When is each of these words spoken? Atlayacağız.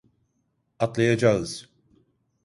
Atlayacağız. 0.79 1.69